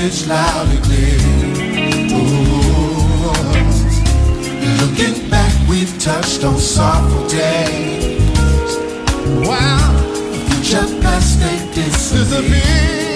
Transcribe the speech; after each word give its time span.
message 0.00 0.28
loud 0.28 0.68
and 0.68 0.82
clear. 0.82 1.18
Looking 4.80 5.28
back, 5.30 5.52
we've 5.68 5.98
touched 5.98 6.44
on 6.44 6.58
sorrowful 6.58 7.28
days. 7.28 8.76
Wow, 9.46 9.92
future 10.48 10.86
past 11.02 11.40
they 11.40 11.74
disappear. 11.74 13.09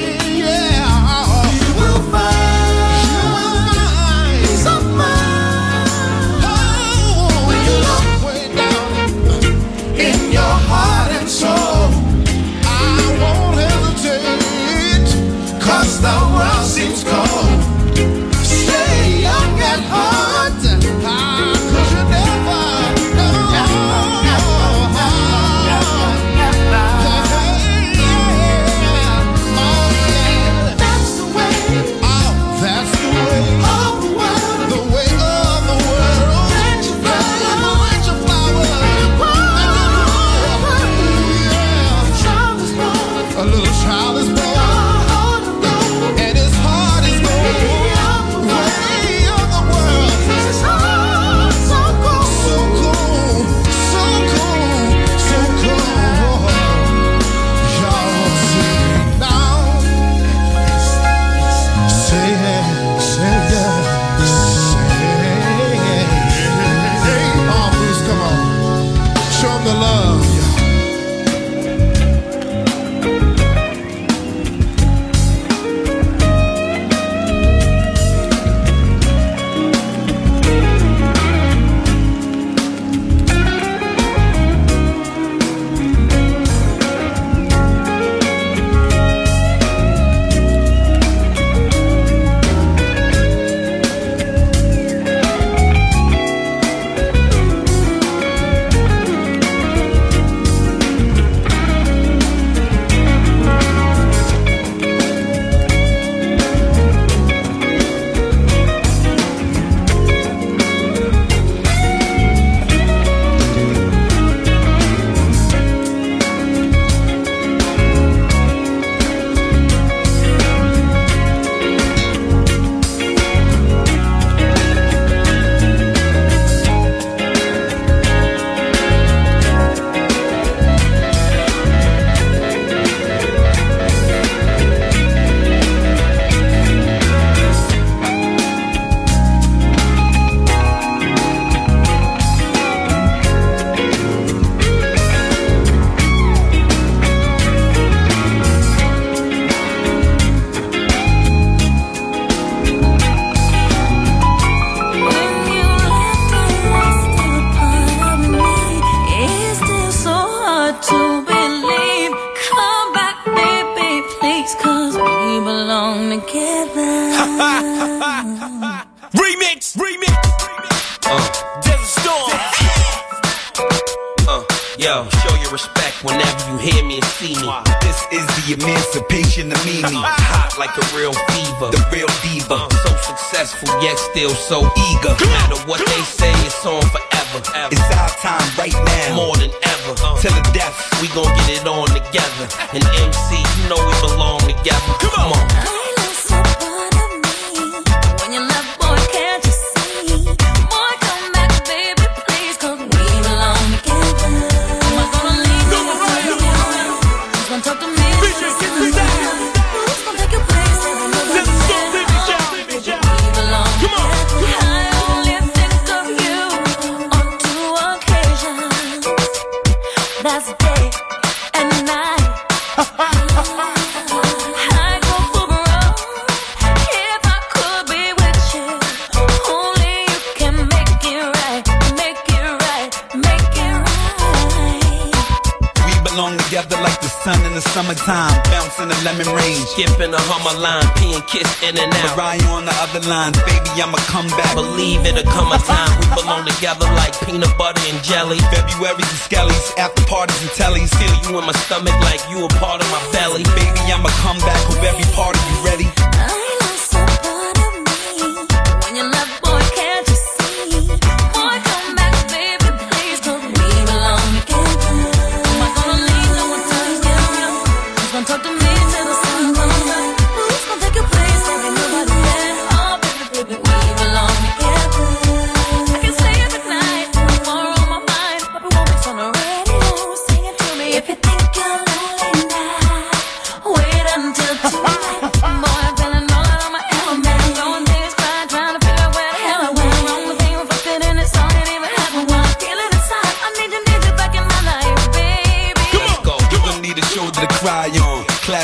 On 243.06 243.32
the 243.32 243.40
other 243.40 243.42
line. 243.44 243.44
Baby, 243.46 243.82
I'ma 243.82 243.98
come 244.08 244.28
back. 244.36 244.54
Believe 244.54 245.04
it'll 245.06 245.22
come 245.24 245.52
a 245.52 245.58
time 245.58 245.90
we 246.00 246.06
belong 246.14 246.46
together 246.46 246.86
like 246.94 247.14
peanut 247.26 247.52
butter 247.58 247.80
and 247.88 248.02
jelly. 248.02 248.38
February's 248.52 249.08
and 249.08 249.20
skellies, 249.20 249.76
after 249.78 250.04
parties 250.04 250.40
and 250.42 250.50
tellies. 250.50 250.90
Feel 250.96 251.14
you 251.24 251.38
in 251.38 251.44
my 251.46 251.52
stomach 251.66 251.94
like 252.08 252.20
you 252.30 252.44
a 252.44 252.48
part 252.60 252.80
of 252.82 252.83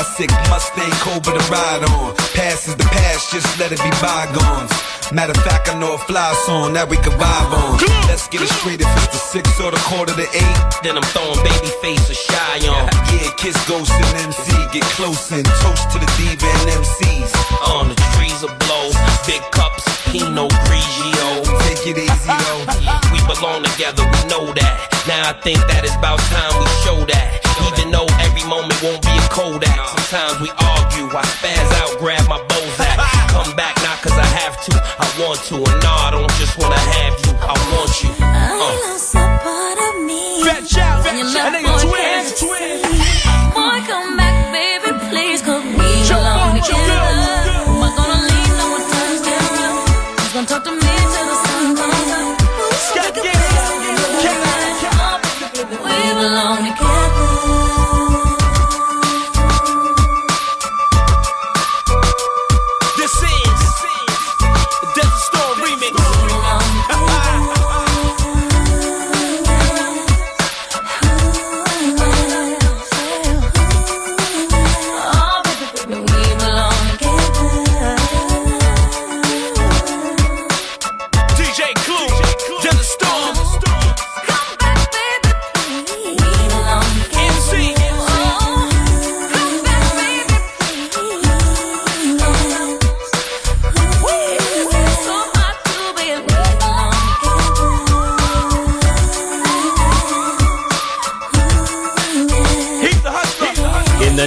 Classic 0.01 0.31
Mustang 0.49 0.89
Cobra 1.05 1.37
to 1.37 1.45
ride 1.53 1.85
on. 1.93 2.17
Past 2.33 2.67
is 2.67 2.75
the 2.75 2.89
past, 2.89 3.29
just 3.29 3.45
let 3.59 3.69
it 3.71 3.77
be 3.85 3.91
bygones. 4.01 4.73
Matter 5.13 5.29
of 5.29 5.45
fact, 5.45 5.69
I 5.69 5.77
know 5.77 5.93
a 5.93 6.01
fly 6.09 6.33
song 6.49 6.73
that 6.73 6.89
we 6.89 6.97
can 6.97 7.13
vibe 7.21 7.53
on. 7.53 7.77
Let's 8.09 8.25
get 8.25 8.41
it 8.41 8.49
straight 8.49 8.81
if 8.81 8.89
it's 8.97 9.13
the 9.13 9.21
six 9.21 9.45
or 9.61 9.69
the 9.69 9.77
quarter 9.85 10.17
to 10.17 10.25
eight. 10.25 10.57
Then 10.81 10.97
I'm 10.97 11.05
throwing 11.13 11.37
baby 11.45 11.69
face 11.85 12.09
a 12.09 12.17
shy 12.17 12.65
on. 12.65 12.89
Yeah, 13.13 13.29
kiss 13.37 13.53
Ghost 13.69 13.93
and 13.93 14.25
MC, 14.25 14.49
get 14.73 14.81
close 14.97 15.29
and 15.29 15.45
toast 15.61 15.85
to 15.93 16.01
the 16.01 16.09
diva 16.17 16.49
and 16.49 16.81
MCs. 16.81 17.29
On 17.69 17.85
the 17.85 17.97
trees 18.17 18.41
will 18.41 18.57
blow, 18.65 18.89
big 19.29 19.45
cups, 19.53 19.85
Pinot 20.09 20.49
Grigio. 20.65 21.45
Take 21.69 21.93
it 21.93 22.01
easy 22.01 22.33
though. 22.41 22.65
We 23.13 23.21
belong 23.29 23.69
together, 23.69 24.01
we 24.01 24.21
know 24.33 24.49
that. 24.49 24.73
Now 25.05 25.29
I 25.29 25.37
think 25.45 25.61
that 25.69 25.85
it's 25.85 25.93
about 25.93 26.17
time 26.33 26.57
we 26.57 26.65
show 26.81 26.97
that. 27.05 27.37
Even 27.69 27.93
though 27.93 28.09
every 28.17 28.20
moment 28.51 28.75
won't 28.83 29.01
be 29.01 29.15
a 29.15 29.23
Kodak. 29.31 29.71
Sometimes 29.95 30.35
we 30.43 30.49
argue, 30.59 31.07
I 31.15 31.23
spaz 31.39 31.71
out, 31.79 31.97
grab 31.99 32.27
my 32.27 32.39
Bozak. 32.51 32.97
Come 33.31 33.55
back 33.55 33.75
not 33.81 33.97
cause 34.03 34.17
I 34.19 34.27
have 34.43 34.59
to, 34.67 34.71
I 34.75 35.07
want 35.23 35.39
to. 35.47 35.55
And 35.55 35.79
no, 35.83 35.91
I 36.07 36.09
don't 36.11 36.31
just 36.35 36.57
wanna 36.59 36.75
have 36.75 37.13
you, 37.23 37.31
I 37.39 37.55
want 37.71 37.91
you. 38.03 38.11
I 38.19 38.51
Uh. 38.51 38.91
lost 38.91 39.15
a 39.15 39.23
part 39.39 39.77
of 39.87 39.93
me. 40.03 40.43
Fetch 40.43 40.77
out, 40.77 41.03
fetch 41.03 41.35
out. 41.39 41.53
boy, 41.53 41.59
Nigga, 41.63 41.73
twins, 41.87 42.29
twins. 42.43 43.00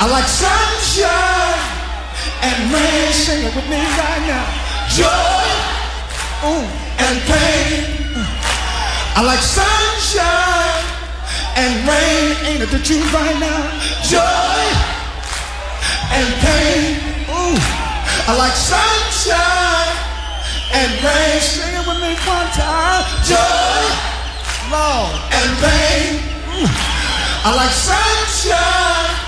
I 0.00 0.06
like 0.06 0.30
sunshine 0.30 1.58
and 2.46 2.70
rain. 2.70 3.12
Sing 3.12 3.42
it 3.42 3.50
with 3.50 3.66
me 3.66 3.82
right 3.82 4.22
now. 4.30 4.46
Joy 4.94 5.42
ooh, 6.46 6.62
and 7.02 7.18
pain. 7.26 7.98
I 9.18 9.26
like 9.26 9.42
sunshine 9.42 10.86
and 11.58 11.82
rain. 11.82 12.30
Ain't 12.46 12.62
it 12.62 12.70
the 12.70 12.78
truth 12.78 13.10
right 13.10 13.38
now? 13.42 13.58
Joy 14.06 14.62
and 16.14 16.30
pain. 16.46 17.02
Ooh, 17.34 17.58
I 18.30 18.38
like 18.38 18.54
sunshine 18.54 19.98
and 20.78 20.94
rain. 21.02 21.40
Sing 21.42 21.74
it 21.74 21.82
with 21.82 21.98
me 21.98 22.14
one 22.22 22.46
time. 22.54 23.02
Joy, 23.26 23.82
Lord, 24.70 25.10
and 25.34 25.50
pain. 25.58 26.22
I 27.42 27.50
like 27.50 27.74
sunshine 27.74 29.27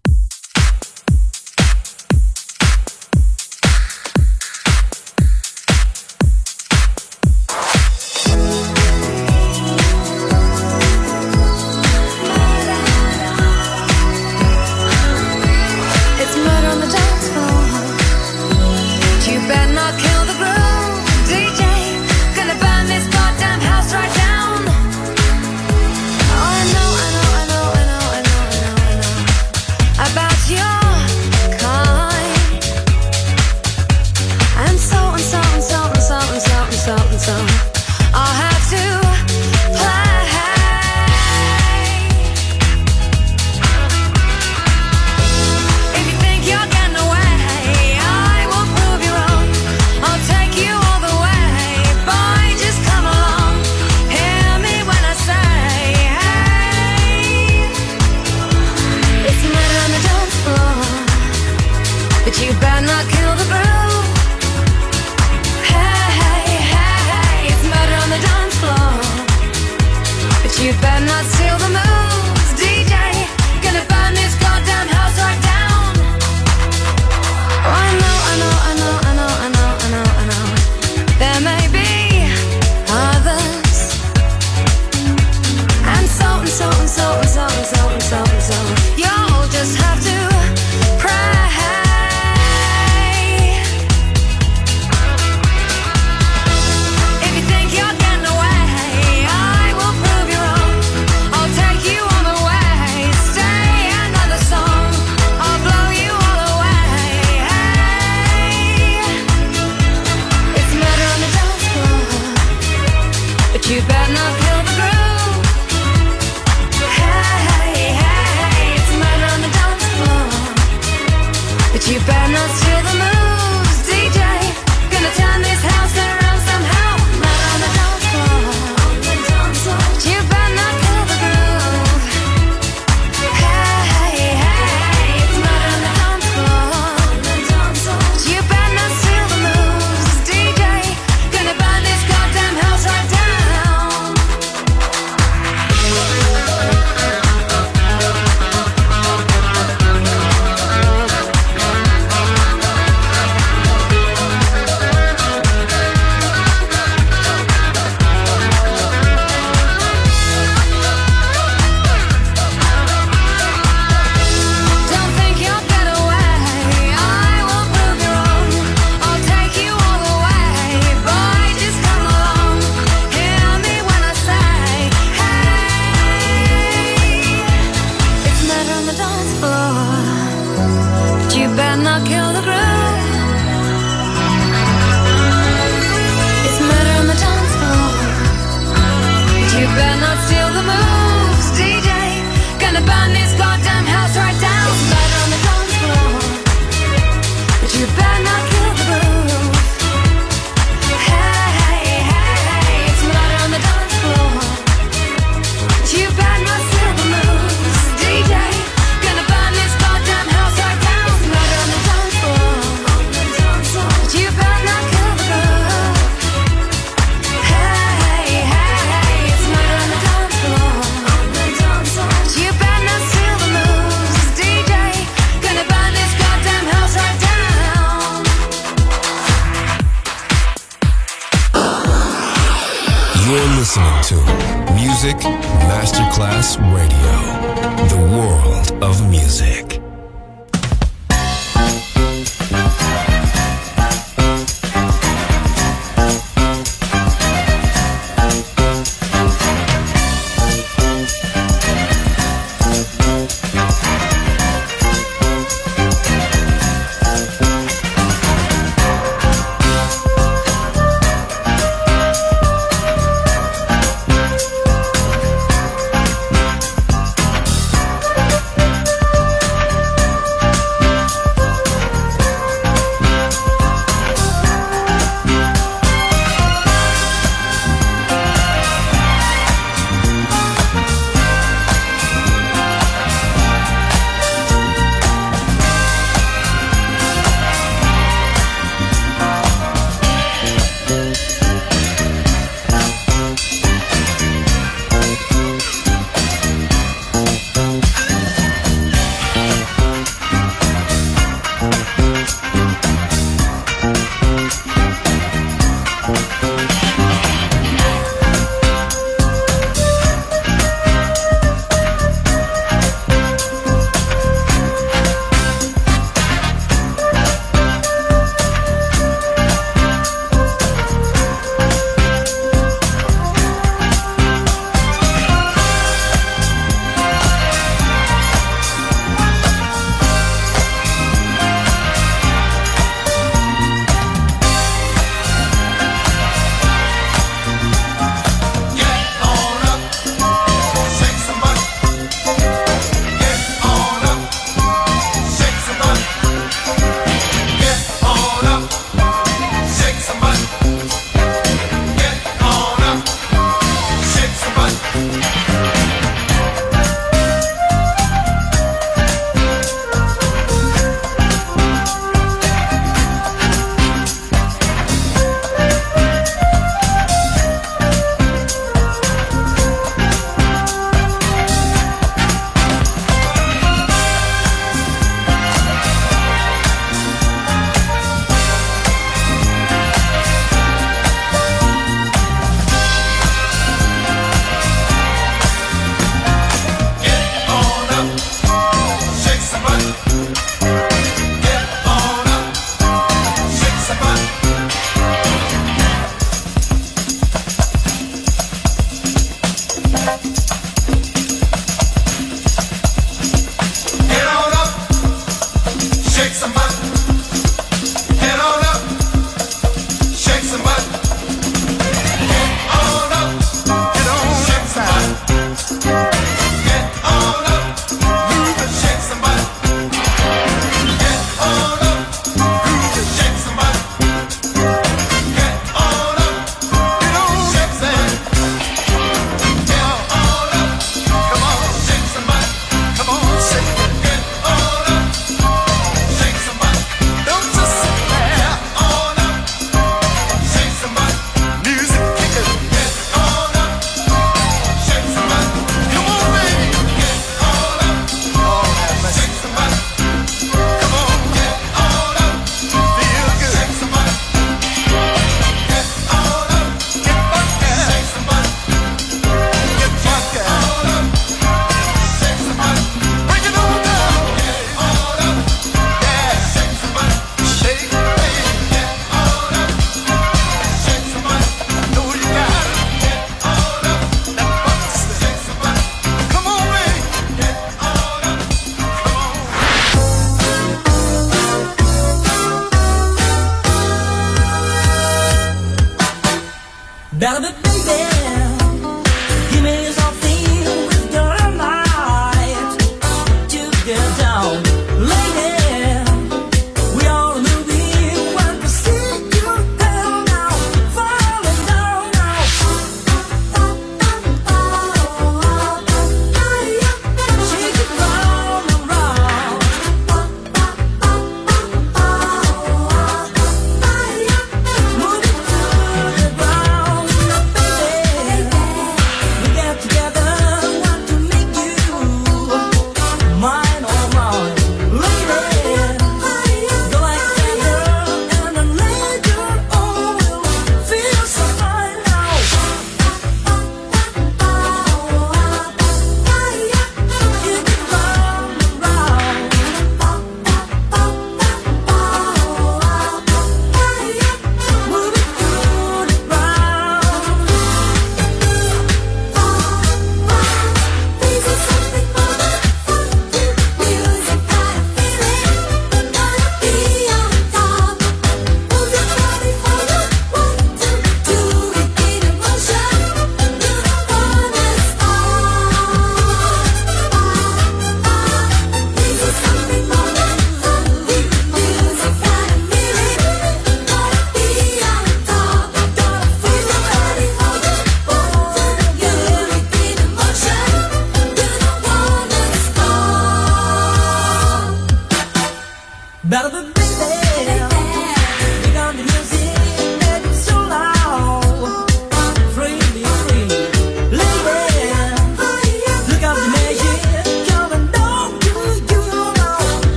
better 586.31 586.47
than 586.49 586.80